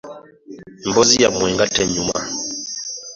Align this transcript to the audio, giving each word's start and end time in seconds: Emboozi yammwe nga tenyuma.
Emboozi 0.85 1.15
yammwe 1.23 1.45
nga 1.55 1.65
tenyuma. 1.75 2.15